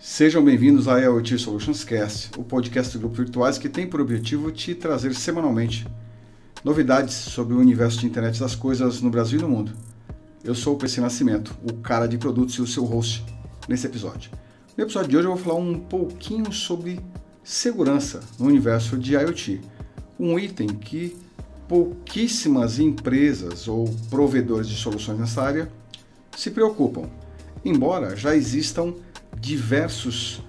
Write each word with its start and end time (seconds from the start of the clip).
Sejam 0.00 0.44
bem-vindos 0.44 0.86
à 0.86 1.00
IoT 1.00 1.36
Solutions 1.40 1.82
Cast, 1.82 2.30
o 2.38 2.44
podcast 2.44 2.92
do 2.92 3.00
Grupo 3.00 3.16
Virtuais 3.16 3.58
que 3.58 3.68
tem 3.68 3.84
por 3.84 4.00
objetivo 4.00 4.52
te 4.52 4.72
trazer 4.72 5.12
semanalmente 5.12 5.88
novidades 6.64 7.14
sobre 7.14 7.52
o 7.54 7.58
universo 7.58 7.98
de 7.98 8.06
internet 8.06 8.38
das 8.38 8.54
coisas 8.54 9.02
no 9.02 9.10
Brasil 9.10 9.40
e 9.40 9.42
no 9.42 9.48
mundo. 9.48 9.72
Eu 10.44 10.54
sou 10.54 10.76
o 10.76 10.78
PC 10.78 11.00
Nascimento, 11.00 11.52
o 11.68 11.74
cara 11.78 12.06
de 12.06 12.16
produtos 12.16 12.54
e 12.54 12.62
o 12.62 12.66
seu 12.66 12.84
host 12.84 13.24
nesse 13.68 13.88
episódio. 13.88 14.30
No 14.76 14.84
episódio 14.84 15.10
de 15.10 15.16
hoje 15.16 15.26
eu 15.26 15.34
vou 15.34 15.44
falar 15.44 15.58
um 15.58 15.80
pouquinho 15.80 16.52
sobre 16.52 17.00
segurança 17.42 18.20
no 18.38 18.46
universo 18.46 18.96
de 18.96 19.14
IoT, 19.14 19.60
um 20.16 20.38
item 20.38 20.68
que 20.68 21.16
pouquíssimas 21.66 22.78
empresas 22.78 23.66
ou 23.66 23.92
provedores 24.08 24.68
de 24.68 24.76
soluções 24.76 25.18
nessa 25.18 25.42
área 25.42 25.68
se 26.36 26.52
preocupam, 26.52 27.10
embora 27.64 28.14
já 28.14 28.36
existam 28.36 28.94
diversos 29.40 30.42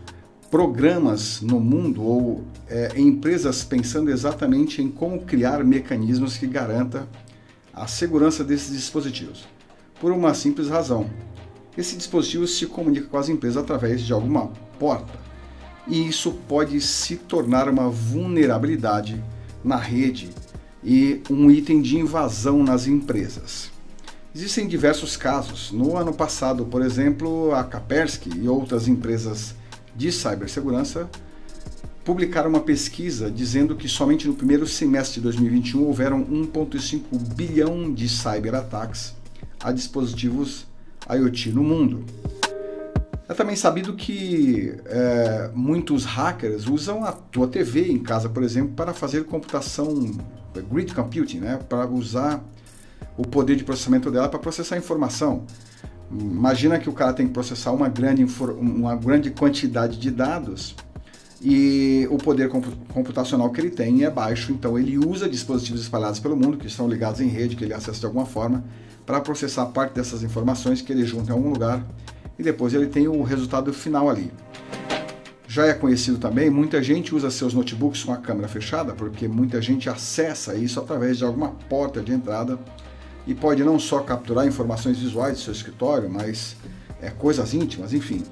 programas 0.49 1.41
no 1.41 1.59
mundo 1.59 2.03
ou 2.03 2.43
é, 2.67 2.99
empresas 2.99 3.63
pensando 3.63 4.09
exatamente 4.09 4.81
em 4.81 4.89
como 4.89 5.21
criar 5.21 5.63
mecanismos 5.63 6.37
que 6.37 6.47
garanta 6.47 7.07
a 7.73 7.87
segurança 7.87 8.43
desses 8.43 8.75
dispositivos. 8.75 9.47
Por 9.99 10.11
uma 10.11 10.33
simples 10.33 10.67
razão. 10.67 11.09
Esse 11.77 11.95
dispositivo 11.95 12.47
se 12.47 12.65
comunica 12.65 13.07
com 13.07 13.17
as 13.17 13.29
empresas 13.29 13.63
através 13.63 14.01
de 14.01 14.11
alguma 14.11 14.47
porta. 14.79 15.19
E 15.87 16.07
isso 16.07 16.31
pode 16.47 16.81
se 16.81 17.15
tornar 17.15 17.69
uma 17.69 17.89
vulnerabilidade 17.89 19.23
na 19.63 19.77
rede 19.77 20.29
e 20.83 21.21
um 21.29 21.49
item 21.49 21.81
de 21.81 21.97
invasão 21.97 22.63
nas 22.63 22.87
empresas. 22.87 23.71
Existem 24.33 24.67
diversos 24.67 25.17
casos. 25.17 25.71
No 25.71 25.97
ano 25.97 26.13
passado, 26.13 26.65
por 26.65 26.83
exemplo, 26.83 27.53
a 27.53 27.63
Kaspersky 27.63 28.29
e 28.37 28.47
outras 28.47 28.87
empresas 28.87 29.55
de 29.95 30.11
cibersegurança 30.11 31.09
publicaram 32.05 32.49
uma 32.49 32.59
pesquisa 32.59 33.29
dizendo 33.29 33.75
que 33.75 33.87
somente 33.87 34.27
no 34.27 34.35
primeiro 34.35 34.67
semestre 34.67 35.15
de 35.15 35.21
2021 35.21 35.83
houveram 35.83 36.23
1,5 36.23 37.01
bilhão 37.35 37.91
de 37.91 38.07
cyberataques 38.07 39.15
a 39.59 39.71
dispositivos 39.71 40.67
IoT 41.09 41.51
no 41.51 41.63
mundo. 41.63 42.05
É 43.27 43.33
também 43.33 43.55
sabido 43.55 43.95
que 43.95 44.75
é, 44.85 45.51
muitos 45.53 46.05
hackers 46.05 46.67
usam 46.67 47.03
a 47.03 47.11
tua 47.11 47.47
TV 47.47 47.91
em 47.91 47.99
casa, 47.99 48.29
por 48.29 48.43
exemplo, 48.43 48.73
para 48.75 48.93
fazer 48.93 49.25
computação 49.25 50.17
grid 50.71 50.93
computing, 50.93 51.39
né? 51.39 51.59
para 51.69 51.87
usar 51.87 52.43
o 53.19 53.23
poder 53.23 53.57
de 53.57 53.65
processamento 53.65 54.09
dela 54.09 54.29
para 54.29 54.39
processar 54.39 54.77
informação. 54.77 55.43
Imagina 56.09 56.79
que 56.79 56.89
o 56.89 56.93
cara 56.93 57.11
tem 57.11 57.27
que 57.27 57.33
processar 57.33 57.73
uma 57.73 57.89
grande, 57.89 58.25
uma 58.57 58.95
grande 58.95 59.29
quantidade 59.29 59.97
de 59.99 60.09
dados 60.09 60.73
e 61.41 62.07
o 62.09 62.17
poder 62.17 62.49
computacional 62.49 63.49
que 63.51 63.59
ele 63.59 63.69
tem 63.69 64.05
é 64.05 64.09
baixo, 64.09 64.53
então 64.53 64.79
ele 64.79 64.97
usa 64.97 65.27
dispositivos 65.27 65.81
espalhados 65.81 66.19
pelo 66.19 66.35
mundo 66.35 66.57
que 66.57 66.67
estão 66.67 66.87
ligados 66.87 67.19
em 67.19 67.27
rede, 67.27 67.57
que 67.57 67.63
ele 67.65 67.73
acessa 67.73 67.99
de 67.99 68.05
alguma 68.05 68.25
forma, 68.25 68.63
para 69.05 69.19
processar 69.19 69.65
parte 69.65 69.95
dessas 69.95 70.23
informações 70.23 70.81
que 70.81 70.93
ele 70.93 71.05
junta 71.05 71.31
em 71.31 71.33
algum 71.33 71.49
lugar 71.49 71.85
e 72.37 72.43
depois 72.43 72.73
ele 72.73 72.87
tem 72.87 73.09
o 73.09 73.21
resultado 73.21 73.73
final 73.73 74.09
ali. 74.09 74.31
Já 75.45 75.65
é 75.65 75.73
conhecido 75.73 76.17
também, 76.19 76.49
muita 76.49 76.81
gente 76.81 77.13
usa 77.13 77.29
seus 77.29 77.53
notebooks 77.53 78.03
com 78.03 78.13
a 78.13 78.17
câmera 78.17 78.47
fechada, 78.47 78.93
porque 78.93 79.27
muita 79.27 79.61
gente 79.61 79.89
acessa 79.89 80.55
isso 80.55 80.79
através 80.79 81.17
de 81.17 81.25
alguma 81.25 81.49
porta 81.67 82.01
de 82.01 82.13
entrada 82.13 82.57
e 83.27 83.33
pode 83.33 83.63
não 83.63 83.79
só 83.79 83.99
capturar 83.99 84.47
informações 84.47 84.97
visuais 84.97 85.37
do 85.37 85.43
seu 85.43 85.53
escritório, 85.53 86.09
mas 86.09 86.55
é, 87.01 87.09
coisas 87.09 87.53
íntimas, 87.53 87.93
enfim. 87.93 88.23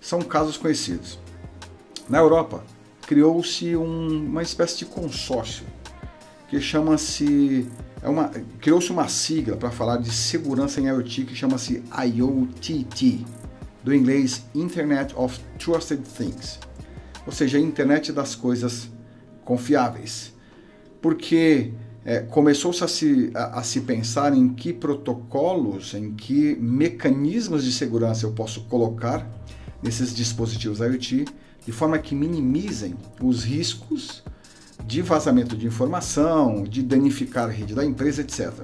São 0.00 0.20
casos 0.22 0.56
conhecidos. 0.56 1.18
Na 2.08 2.18
Europa, 2.18 2.64
criou-se 3.06 3.76
um, 3.76 4.26
uma 4.26 4.42
espécie 4.42 4.78
de 4.78 4.86
consórcio 4.86 5.64
que 6.48 6.60
chama-se 6.60 7.68
é 8.02 8.08
uma 8.08 8.30
criou-se 8.60 8.90
uma 8.90 9.08
sigla 9.08 9.56
para 9.56 9.70
falar 9.70 9.98
de 9.98 10.10
segurança 10.10 10.80
em 10.80 10.86
IoT 10.86 11.24
que 11.24 11.34
chama-se 11.34 11.82
IoTT, 11.92 13.24
do 13.82 13.94
inglês 13.94 14.44
Internet 14.54 15.14
of 15.16 15.38
Trusted 15.58 16.02
Things, 16.02 16.58
ou 17.26 17.32
seja, 17.32 17.58
a 17.58 17.60
internet 17.60 18.12
das 18.12 18.34
coisas 18.34 18.88
confiáveis. 19.44 20.32
Porque 21.00 21.72
é, 22.08 22.20
começou-se 22.20 22.82
a 22.82 22.88
se, 22.88 23.30
a, 23.34 23.58
a 23.58 23.62
se 23.62 23.82
pensar 23.82 24.34
em 24.34 24.48
que 24.48 24.72
protocolos, 24.72 25.92
em 25.92 26.14
que 26.14 26.56
mecanismos 26.58 27.62
de 27.62 27.70
segurança 27.70 28.24
eu 28.24 28.32
posso 28.32 28.62
colocar 28.62 29.28
nesses 29.82 30.14
dispositivos 30.14 30.78
IoT, 30.78 31.26
de 31.66 31.70
forma 31.70 31.98
que 31.98 32.14
minimizem 32.14 32.94
os 33.22 33.44
riscos 33.44 34.22
de 34.86 35.02
vazamento 35.02 35.54
de 35.54 35.66
informação, 35.66 36.62
de 36.64 36.82
danificar 36.82 37.50
a 37.50 37.52
rede 37.52 37.74
da 37.74 37.84
empresa, 37.84 38.22
etc. 38.22 38.54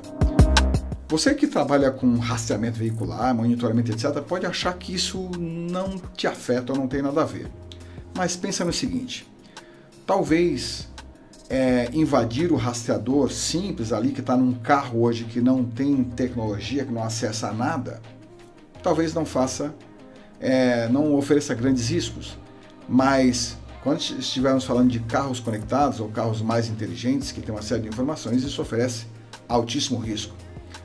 Você 1.06 1.34
que 1.34 1.47
trabalha 1.47 1.91
com 1.91 2.16
rastreamento 2.16 2.78
veicular, 2.78 3.34
monitoramento, 3.34 3.93
etc., 3.93 4.22
pode 4.22 4.47
achar 4.47 4.72
que 4.72 4.94
isso 4.94 5.31
não 5.38 5.99
te 6.16 6.26
afeta 6.26 6.72
ou 6.72 6.78
não 6.78 6.88
tem 6.88 7.03
nada 7.03 7.21
a 7.21 7.26
ver. 7.26 7.50
Mas 8.16 8.37
pensa 8.37 8.65
no 8.65 8.72
seguinte: 8.72 9.28
talvez 10.06 10.88
é, 11.49 11.91
invadir 11.93 12.53
o 12.53 12.56
rastreador 12.56 13.31
simples 13.31 13.93
ali 13.93 14.10
que 14.10 14.21
está 14.21 14.37
num 14.37 14.53
carro 14.55 15.03
hoje 15.03 15.25
que 15.25 15.41
não 15.41 15.65
tem 15.65 16.03
tecnologia, 16.05 16.84
que 16.84 16.93
não 16.93 17.03
acessa 17.03 17.53
nada, 17.53 18.00
talvez 18.82 19.15
não 19.15 19.25
faça, 19.25 19.75
é, 20.41 20.88
não 20.88 21.15
ofereça 21.15 21.55
grandes 21.55 21.88
riscos. 21.88 22.38
Mas 22.88 23.56
quando 23.82 24.00
estivermos 24.00 24.65
falando 24.65 24.91
de 24.91 25.00
carros 25.00 25.41
conectados 25.41 26.00
ou 26.00 26.09
carros 26.09 26.41
mais 26.41 26.69
inteligentes 26.69 27.32
que 27.32 27.41
têm 27.41 27.55
uma 27.55 27.62
série 27.62 27.82
de 27.82 27.88
informações, 27.88 28.43
isso 28.43 28.61
oferece 28.61 29.06
altíssimo 29.49 29.99
risco. 29.99 30.34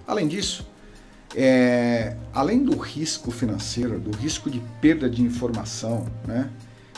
Além 0.05 0.27
disso, 0.27 0.67
é, 1.35 2.15
além 2.33 2.63
do 2.63 2.77
risco 2.77 3.31
financeiro, 3.31 3.99
do 3.99 4.15
risco 4.17 4.49
de 4.49 4.59
perda 4.81 5.09
de 5.09 5.21
informação, 5.21 6.07
né, 6.27 6.49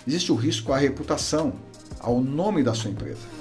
existe 0.07 0.31
o 0.31 0.35
risco 0.35 0.71
à 0.73 0.77
reputação, 0.77 1.53
ao 1.99 2.19
nome 2.19 2.63
da 2.63 2.73
sua 2.73 2.89
empresa. 2.89 3.40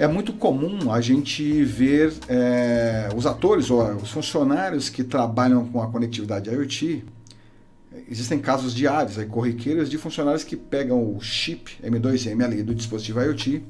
É 0.00 0.08
muito 0.08 0.32
comum 0.32 0.90
a 0.90 0.98
gente 1.02 1.62
ver 1.62 2.14
é, 2.26 3.10
os 3.14 3.26
atores 3.26 3.70
ou 3.70 3.82
os 3.96 4.10
funcionários 4.10 4.88
que 4.88 5.04
trabalham 5.04 5.66
com 5.66 5.82
a 5.82 5.88
conectividade 5.88 6.48
IoT. 6.48 7.04
Existem 8.08 8.38
casos 8.38 8.74
diários, 8.74 9.18
aí, 9.18 9.26
corriqueiros, 9.26 9.90
de 9.90 9.98
funcionários 9.98 10.42
que 10.42 10.56
pegam 10.56 11.14
o 11.14 11.20
chip 11.20 11.76
M2M 11.84 12.42
ali 12.42 12.62
do 12.62 12.74
dispositivo 12.74 13.20
IoT 13.20 13.62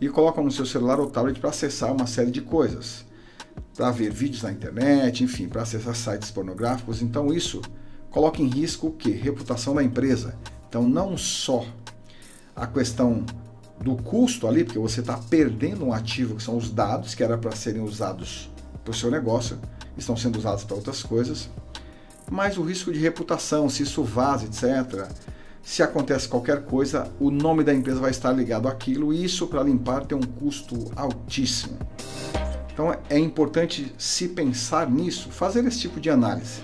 e 0.00 0.08
colocam 0.08 0.42
no 0.42 0.50
seu 0.50 0.64
celular 0.64 0.98
ou 0.98 1.10
tablet 1.10 1.38
para 1.38 1.50
acessar 1.50 1.92
uma 1.92 2.06
série 2.06 2.30
de 2.30 2.40
coisas, 2.40 3.04
para 3.76 3.90
ver 3.90 4.10
vídeos 4.10 4.42
na 4.42 4.52
internet, 4.52 5.24
enfim, 5.24 5.46
para 5.46 5.60
acessar 5.60 5.94
sites 5.94 6.30
pornográficos. 6.30 7.02
Então 7.02 7.32
isso 7.34 7.60
coloca 8.10 8.40
em 8.40 8.46
risco 8.46 8.86
o 8.86 8.92
que? 8.92 9.10
Reputação 9.10 9.74
da 9.74 9.82
empresa. 9.82 10.36
Então 10.68 10.88
não 10.88 11.18
só 11.18 11.66
a 12.54 12.66
questão 12.66 13.26
do 13.80 13.96
custo 13.96 14.46
ali, 14.46 14.64
porque 14.64 14.78
você 14.78 15.00
está 15.00 15.16
perdendo 15.16 15.84
um 15.84 15.92
ativo 15.92 16.36
que 16.36 16.42
são 16.42 16.56
os 16.56 16.70
dados 16.70 17.14
que 17.14 17.22
era 17.22 17.36
para 17.36 17.54
serem 17.54 17.82
usados 17.82 18.50
para 18.84 18.90
o 18.90 18.94
seu 18.94 19.10
negócio, 19.10 19.58
estão 19.96 20.16
sendo 20.16 20.38
usados 20.38 20.64
para 20.64 20.76
outras 20.76 21.02
coisas, 21.02 21.48
mas 22.30 22.58
o 22.58 22.62
risco 22.62 22.92
de 22.92 22.98
reputação, 22.98 23.68
se 23.68 23.82
isso 23.82 24.02
vaza, 24.02 24.46
etc. 24.46 25.08
Se 25.62 25.82
acontece 25.82 26.28
qualquer 26.28 26.62
coisa, 26.62 27.10
o 27.18 27.30
nome 27.30 27.64
da 27.64 27.74
empresa 27.74 28.00
vai 28.00 28.10
estar 28.10 28.32
ligado 28.32 28.68
àquilo 28.68 29.12
e 29.12 29.24
isso 29.24 29.46
para 29.46 29.62
limpar 29.62 30.06
tem 30.06 30.16
um 30.16 30.22
custo 30.22 30.90
altíssimo. 30.94 31.76
Então 32.72 32.94
é 33.08 33.18
importante 33.18 33.92
se 33.96 34.28
pensar 34.28 34.90
nisso, 34.90 35.30
fazer 35.30 35.64
esse 35.64 35.80
tipo 35.80 35.98
de 35.98 36.10
análise. 36.10 36.60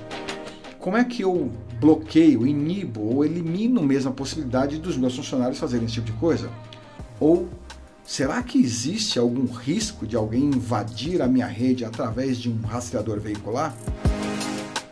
Como 0.78 0.96
é 0.96 1.04
que 1.04 1.22
eu 1.22 1.50
bloqueio, 1.80 2.46
inibo 2.46 3.00
ou 3.00 3.24
elimino 3.24 3.82
mesmo 3.82 4.10
a 4.10 4.12
possibilidade 4.12 4.78
dos 4.78 4.96
meus 4.96 5.16
funcionários 5.16 5.58
fazerem 5.58 5.86
esse 5.86 5.94
tipo 5.94 6.06
de 6.06 6.12
coisa? 6.12 6.50
Ou 7.22 7.48
será 8.04 8.42
que 8.42 8.58
existe 8.60 9.16
algum 9.16 9.46
risco 9.46 10.04
de 10.04 10.16
alguém 10.16 10.46
invadir 10.46 11.22
a 11.22 11.28
minha 11.28 11.46
rede 11.46 11.84
através 11.84 12.36
de 12.36 12.50
um 12.50 12.60
rastreador 12.62 13.20
veicular? 13.20 13.76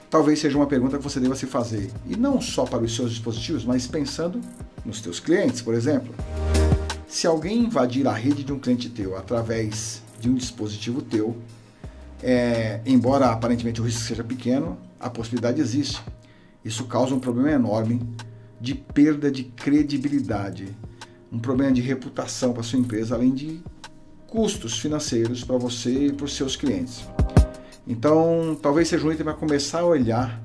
Talvez 0.08 0.38
seja 0.38 0.56
uma 0.56 0.68
pergunta 0.68 0.96
que 0.96 1.02
você 1.02 1.18
deva 1.18 1.34
se 1.34 1.46
fazer, 1.46 1.90
e 2.06 2.14
não 2.16 2.40
só 2.40 2.64
para 2.64 2.84
os 2.84 2.94
seus 2.94 3.10
dispositivos, 3.10 3.64
mas 3.64 3.88
pensando 3.88 4.40
nos 4.84 5.00
teus 5.00 5.18
clientes, 5.18 5.60
por 5.60 5.74
exemplo. 5.74 6.14
Se 7.08 7.26
alguém 7.26 7.64
invadir 7.64 8.06
a 8.06 8.12
rede 8.12 8.44
de 8.44 8.52
um 8.52 8.60
cliente 8.60 8.88
teu 8.88 9.16
através 9.16 10.00
de 10.20 10.30
um 10.30 10.34
dispositivo 10.34 11.02
teu, 11.02 11.36
é, 12.22 12.80
embora 12.86 13.26
aparentemente 13.30 13.80
o 13.80 13.84
risco 13.84 14.02
seja 14.02 14.22
pequeno, 14.22 14.78
a 15.00 15.10
possibilidade 15.10 15.60
existe. 15.60 16.00
Isso 16.64 16.84
causa 16.84 17.12
um 17.12 17.18
problema 17.18 17.50
enorme 17.50 18.00
de 18.60 18.76
perda 18.76 19.32
de 19.32 19.42
credibilidade 19.42 20.68
um 21.32 21.38
problema 21.38 21.72
de 21.72 21.80
reputação 21.80 22.52
para 22.52 22.62
sua 22.62 22.78
empresa, 22.78 23.14
além 23.14 23.32
de 23.32 23.60
custos 24.26 24.78
financeiros 24.78 25.44
para 25.44 25.56
você 25.56 26.06
e 26.06 26.12
para 26.12 26.24
os 26.24 26.36
seus 26.36 26.56
clientes. 26.56 27.04
Então, 27.86 28.56
talvez 28.60 28.88
seja 28.88 29.06
um 29.06 29.12
item 29.12 29.24
para 29.24 29.34
começar 29.34 29.80
a 29.80 29.84
olhar 29.84 30.40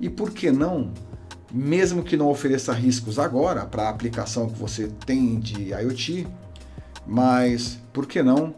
e, 0.00 0.08
por 0.08 0.30
que 0.30 0.50
não, 0.50 0.92
mesmo 1.52 2.02
que 2.02 2.16
não 2.16 2.28
ofereça 2.28 2.72
riscos 2.72 3.18
agora 3.18 3.64
para 3.64 3.84
a 3.84 3.88
aplicação 3.90 4.48
que 4.48 4.58
você 4.58 4.88
tem 5.06 5.38
de 5.38 5.70
IoT, 5.70 6.26
mas 7.06 7.78
por 7.92 8.06
que 8.06 8.22
não 8.22 8.54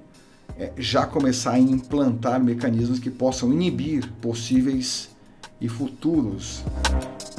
é, 0.58 0.72
já 0.76 1.06
começar 1.06 1.52
a 1.52 1.58
implantar 1.58 2.42
mecanismos 2.42 2.98
que 2.98 3.10
possam 3.10 3.52
inibir 3.52 4.10
possíveis 4.20 5.10
e 5.60 5.68
futuros 5.68 6.62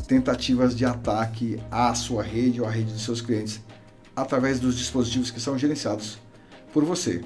tentativas 0.08 0.76
de 0.76 0.86
ataque 0.86 1.60
à 1.70 1.94
sua 1.94 2.24
rede 2.24 2.62
ou 2.62 2.68
à 2.68 2.70
rede 2.70 2.92
dos 2.92 3.04
seus 3.04 3.22
clientes 3.22 3.62
através 4.16 4.60
dos 4.60 4.78
dispositivos 4.78 5.32
que 5.32 5.40
são 5.40 5.58
gerenciados 5.58 6.20
por 6.72 6.84
você. 6.84 7.22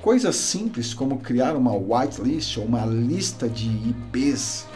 Coisas 0.00 0.36
simples 0.36 0.94
como 0.94 1.18
criar 1.18 1.56
uma 1.56 1.74
whitelist 1.74 2.58
ou 2.58 2.64
uma 2.64 2.84
lista 2.86 3.48
de 3.48 3.66
IPs 3.66 4.66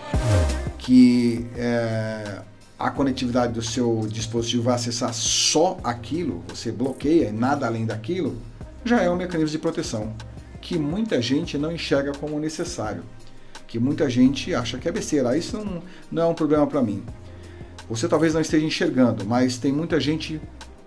que 0.79 1.47
é, 1.57 2.43
a 2.79 2.91
conectividade 2.91 3.53
do 3.53 3.63
seu 3.63 4.07
dispositivo 4.09 4.65
vai 4.65 4.75
acessar 4.75 5.13
só 5.13 5.79
aquilo, 5.85 6.43
você 6.49 6.73
bloqueia 6.73 7.29
e 7.29 7.33
nada 7.33 7.67
além 7.67 7.87
daquilo, 7.87 8.37
já 8.85 9.03
é 9.03 9.11
um 9.11 9.17
mecanismo 9.17 9.51
de 9.51 9.59
proteção 9.59 10.15
que 10.61 10.79
muita 10.79 11.21
gente 11.21 11.57
não 11.57 11.73
enxerga 11.73 12.13
como 12.13 12.39
necessário, 12.39 13.03
que 13.67 13.79
muita 13.79 14.09
gente 14.11 14.55
acha 14.55 14.79
que 14.79 14.89
é 14.89 14.93
besteira. 14.93 15.37
Isso 15.37 15.57
não, 15.57 15.83
não 16.11 16.23
é 16.23 16.27
um 16.27 16.35
problema 16.35 16.67
para 16.67 16.83
mim. 16.83 17.03
Você 17.89 18.07
talvez 18.07 18.35
não 18.35 18.41
esteja 18.41 18.65
enxergando, 18.65 19.25
mas 19.25 19.59
tem 19.59 19.73
muita 19.73 19.99
gente 19.99 20.41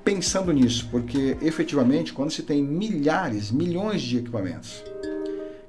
pensando 0.03 0.51
nisso, 0.51 0.87
porque 0.91 1.37
efetivamente, 1.41 2.13
quando 2.13 2.31
se 2.31 2.43
tem 2.43 2.61
milhares, 2.61 3.51
milhões 3.51 4.01
de 4.01 4.17
equipamentos 4.17 4.83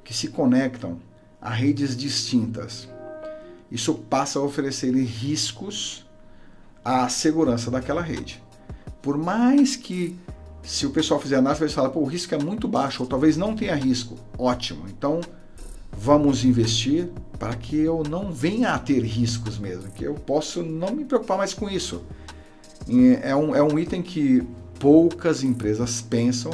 que 0.02 0.12
se 0.12 0.28
conectam 0.28 0.98
a 1.40 1.50
redes 1.50 1.96
distintas, 1.96 2.88
isso 3.70 3.94
passa 3.94 4.38
a 4.38 4.42
oferecer 4.42 4.92
riscos 4.94 6.06
à 6.84 7.08
segurança 7.08 7.70
daquela 7.70 8.02
rede. 8.02 8.42
Por 9.00 9.16
mais 9.16 9.76
que 9.76 10.18
se 10.62 10.86
o 10.86 10.90
pessoal 10.90 11.20
fizer 11.20 11.36
análise, 11.36 11.60
vai 11.60 11.68
falar, 11.68 11.90
pô, 11.90 12.00
o 12.00 12.04
risco 12.06 12.34
é 12.34 12.38
muito 12.38 12.66
baixo, 12.66 13.02
ou 13.02 13.08
talvez 13.08 13.36
não 13.36 13.54
tenha 13.54 13.74
risco. 13.74 14.16
Ótimo. 14.38 14.86
Então, 14.88 15.20
vamos 15.92 16.44
investir 16.44 17.10
para 17.38 17.54
que 17.54 17.76
eu 17.76 18.02
não 18.08 18.32
venha 18.32 18.70
a 18.70 18.78
ter 18.78 19.02
riscos 19.02 19.58
mesmo, 19.58 19.90
que 19.90 20.04
eu 20.04 20.14
posso 20.14 20.62
não 20.62 20.94
me 20.94 21.04
preocupar 21.04 21.36
mais 21.36 21.52
com 21.52 21.68
isso. 21.68 22.02
É 23.22 23.34
um, 23.34 23.54
é 23.54 23.62
um 23.62 23.78
item 23.78 24.02
que 24.02 24.46
poucas 24.78 25.42
empresas 25.42 26.02
pensam, 26.02 26.52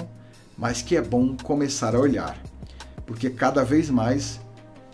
mas 0.57 0.83
que 0.83 0.97
é 0.97 1.03
bom 1.03 1.37
começar 1.43 1.95
a 1.95 1.99
olhar, 1.99 2.41
porque 3.07 3.31
cada 3.31 3.65
vez 3.65 3.91
mais 3.91 4.41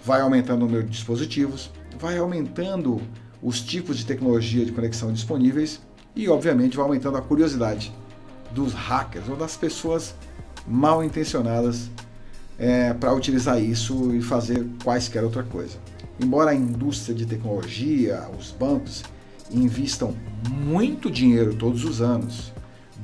vai 0.04 0.20
aumentando 0.20 0.62
o 0.62 0.66
número 0.66 0.84
de 0.84 0.90
dispositivos, 0.90 1.70
vai 1.98 2.16
aumentando 2.18 3.00
os 3.42 3.60
tipos 3.60 3.98
de 3.98 4.06
tecnologia 4.06 4.64
de 4.64 4.72
conexão 4.72 5.12
disponíveis 5.12 5.80
e, 6.14 6.28
obviamente, 6.28 6.76
vai 6.76 6.86
aumentando 6.86 7.18
a 7.18 7.22
curiosidade 7.22 7.92
dos 8.52 8.72
hackers 8.72 9.28
ou 9.28 9.36
das 9.36 9.56
pessoas 9.56 10.14
mal 10.66 11.04
intencionadas 11.04 11.90
é, 12.58 12.94
para 12.94 13.12
utilizar 13.12 13.62
isso 13.62 14.14
e 14.14 14.22
fazer 14.22 14.66
quaisquer 14.82 15.22
outra 15.22 15.42
coisa. 15.42 15.76
Embora 16.18 16.52
a 16.52 16.54
indústria 16.54 17.14
de 17.14 17.26
tecnologia, 17.26 18.28
os 18.38 18.50
bancos, 18.50 19.04
investam 19.50 20.14
muito 20.48 21.10
dinheiro 21.10 21.54
todos 21.54 21.84
os 21.84 22.00
anos, 22.00 22.52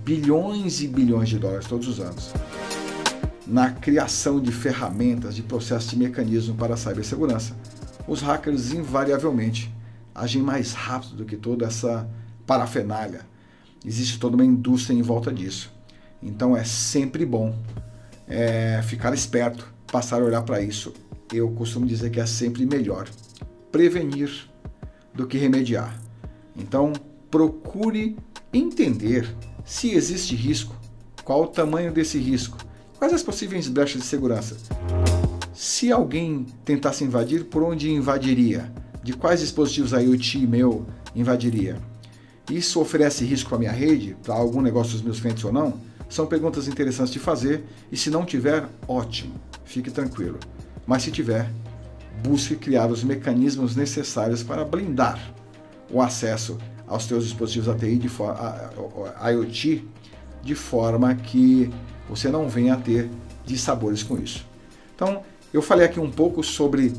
bilhões 0.04 0.80
e 0.80 0.88
bilhões 0.88 1.28
de 1.28 1.38
dólares 1.38 1.66
todos 1.66 1.88
os 1.88 2.00
anos, 2.00 2.32
na 3.46 3.70
criação 3.70 4.40
de 4.40 4.52
ferramentas, 4.52 5.34
de 5.34 5.42
processos 5.42 5.90
de 5.90 5.96
mecanismo 5.96 6.54
para 6.54 6.74
a 6.74 6.76
cibersegurança, 6.76 7.56
os 8.06 8.20
hackers 8.20 8.72
invariavelmente 8.72 9.72
agem 10.14 10.42
mais 10.42 10.72
rápido 10.72 11.16
do 11.16 11.24
que 11.24 11.36
toda 11.36 11.66
essa 11.66 12.08
parafernália 12.46 13.20
existe 13.84 14.18
toda 14.18 14.36
uma 14.36 14.44
indústria 14.44 14.94
em 14.94 15.02
volta 15.02 15.32
disso. 15.32 15.72
Então 16.22 16.56
é 16.56 16.64
sempre 16.64 17.26
bom 17.26 17.56
é, 18.28 18.80
ficar 18.82 19.12
esperto, 19.12 19.72
passar 19.90 20.22
a 20.22 20.24
olhar 20.24 20.42
para 20.42 20.60
isso. 20.60 20.92
Eu 21.32 21.50
costumo 21.50 21.86
dizer 21.86 22.10
que 22.10 22.20
é 22.20 22.26
sempre 22.26 22.64
melhor 22.64 23.08
prevenir 23.70 24.48
do 25.14 25.26
que 25.26 25.38
remediar. 25.38 25.98
Então 26.56 26.92
procure 27.30 28.16
entender 28.52 29.34
se 29.64 29.92
existe 29.92 30.34
risco, 30.34 30.76
qual 31.24 31.44
o 31.44 31.46
tamanho 31.46 31.92
desse 31.92 32.18
risco, 32.18 32.58
quais 32.98 33.12
as 33.12 33.22
possíveis 33.22 33.68
brechas 33.68 34.02
de 34.02 34.06
segurança. 34.06 34.56
Se 35.54 35.90
alguém 35.92 36.46
tentasse 36.64 37.04
invadir, 37.04 37.44
por 37.44 37.62
onde 37.62 37.90
invadiria? 37.90 38.72
De 39.02 39.12
quais 39.12 39.40
dispositivos 39.40 39.92
IoT 39.92 40.46
meu 40.46 40.86
invadiria? 41.14 41.76
Isso 42.50 42.80
oferece 42.80 43.24
risco 43.24 43.48
para 43.48 43.58
minha 43.58 43.72
rede, 43.72 44.16
para 44.22 44.34
algum 44.34 44.60
negócio 44.60 44.92
dos 44.92 45.02
meus 45.02 45.20
clientes 45.20 45.44
ou 45.44 45.52
não? 45.52 45.74
São 46.08 46.26
perguntas 46.26 46.68
interessantes 46.68 47.12
de 47.12 47.18
fazer 47.18 47.64
e 47.90 47.96
se 47.96 48.10
não 48.10 48.24
tiver, 48.24 48.68
ótimo, 48.86 49.34
fique 49.64 49.90
tranquilo. 49.90 50.38
Mas 50.86 51.02
se 51.02 51.10
tiver, 51.10 51.50
busque 52.22 52.56
criar 52.56 52.90
os 52.90 53.02
mecanismos 53.02 53.74
necessários 53.74 54.42
para 54.42 54.64
blindar 54.64 55.34
o 55.92 56.00
acesso 56.00 56.58
aos 56.86 57.04
seus 57.04 57.24
dispositivos 57.24 57.68
ATI 57.68 57.96
de 57.96 58.08
IoT 58.08 59.88
de 60.42 60.54
forma 60.54 61.14
que 61.14 61.70
você 62.08 62.28
não 62.28 62.48
venha 62.48 62.74
a 62.74 62.76
ter 62.76 63.08
dissabores 63.44 64.02
com 64.02 64.18
isso. 64.18 64.44
Então, 64.94 65.22
eu 65.52 65.62
falei 65.62 65.86
aqui 65.86 66.00
um 66.00 66.10
pouco 66.10 66.42
sobre 66.42 66.92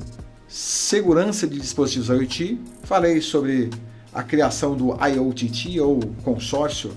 segurança 0.47 1.47
de 1.47 1.59
dispositivos 1.59 2.09
IoT, 2.09 2.59
falei 2.83 3.19
sobre 3.21 3.69
a 4.13 4.21
criação 4.21 4.75
do 4.75 4.93
IoTT, 4.93 5.79
ou 5.79 5.99
consórcio, 6.23 6.91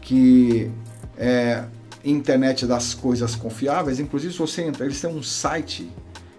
que 0.00 0.70
é 1.16 1.64
internet 2.04 2.66
das 2.66 2.92
coisas 2.92 3.34
confiáveis. 3.34 3.98
Inclusive, 3.98 4.32
se 4.32 4.38
você 4.38 4.62
entra, 4.62 4.84
eles 4.84 5.00
têm 5.00 5.10
um 5.10 5.22
site, 5.22 5.90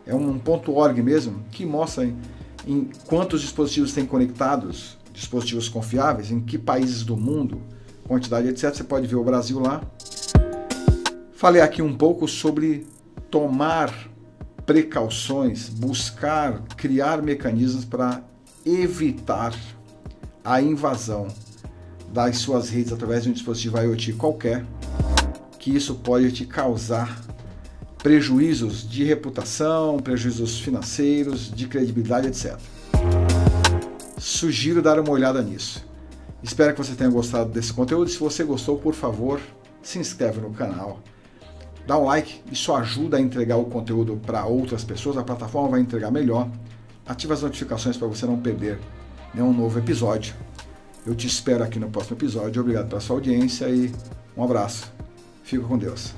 é 0.06 0.14
um 0.14 0.40
.org 0.68 1.02
mesmo, 1.02 1.44
que 1.52 1.66
mostra 1.66 2.06
em, 2.06 2.16
em 2.68 2.90
quantos 3.08 3.42
dispositivos 3.42 3.92
têm 3.92 4.06
conectados, 4.06 4.99
dispositivos 5.20 5.68
confiáveis, 5.68 6.32
em 6.32 6.40
que 6.40 6.58
países 6.58 7.04
do 7.04 7.16
mundo, 7.16 7.62
quantidade, 8.08 8.48
etc. 8.48 8.74
Você 8.74 8.84
pode 8.84 9.06
ver 9.06 9.16
o 9.16 9.24
Brasil 9.24 9.60
lá. 9.60 9.82
Falei 11.34 11.62
aqui 11.62 11.82
um 11.82 11.96
pouco 11.96 12.28
sobre 12.28 12.88
tomar 13.30 13.94
precauções, 14.66 15.70
buscar 15.70 16.62
criar 16.78 17.22
mecanismos 17.22 17.86
para 17.86 18.24
evitar 18.66 19.54
a 20.44 20.62
invasão 20.62 21.28
das 22.12 22.38
suas 22.38 22.70
redes 22.70 22.92
através 22.92 23.24
de 23.24 23.30
um 23.30 23.34
dispositivo 23.34 23.78
IoT 23.80 24.14
qualquer, 24.14 24.66
que 25.60 25.76
isso 25.76 25.96
pode 25.96 26.32
te 26.32 26.46
causar 26.46 27.22
prejuízos 28.02 28.90
de 28.90 29.04
reputação, 29.04 30.00
prejuízos 30.00 30.60
financeiros, 30.60 31.52
de 31.52 31.68
credibilidade, 31.68 32.28
etc. 32.28 32.58
Sugiro 34.20 34.82
dar 34.82 35.00
uma 35.00 35.10
olhada 35.10 35.42
nisso. 35.42 35.88
Espero 36.44 36.74
que 36.74 36.84
você 36.84 36.94
tenha 36.94 37.10
gostado 37.10 37.50
desse 37.50 37.72
conteúdo. 37.72 38.10
Se 38.10 38.20
você 38.20 38.44
gostou, 38.44 38.78
por 38.78 38.94
favor, 38.94 39.40
se 39.82 39.98
inscreve 39.98 40.42
no 40.42 40.52
canal. 40.52 41.00
Dá 41.88 41.98
um 41.98 42.04
like, 42.04 42.42
isso 42.52 42.74
ajuda 42.74 43.18
a 43.18 43.22
entregar 43.22 43.58
o 43.58 43.66
conteúdo 43.66 44.20
para 44.24 44.46
outras 44.46 44.84
pessoas, 44.84 45.18
a 45.18 45.24
plataforma 45.24 45.70
vai 45.70 45.80
entregar 45.80 46.12
melhor. 46.12 46.48
Ative 47.08 47.34
as 47.34 47.42
notificações 47.42 47.98
para 47.98 48.08
você 48.08 48.26
não 48.26 48.40
perder 48.40 48.78
nenhum 49.34 49.52
novo 49.52 49.80
episódio. 49.80 50.36
Eu 51.06 51.16
te 51.16 51.26
espero 51.26 51.64
aqui 51.64 51.80
no 51.80 51.90
próximo 51.90 52.18
episódio. 52.18 52.62
Obrigado 52.62 52.90
pela 52.90 53.02
sua 53.02 53.16
audiência 53.16 53.68
e 53.70 53.92
um 54.38 54.44
abraço. 54.44 54.92
Fica 55.44 55.64
com 55.66 55.78
Deus. 55.78 56.14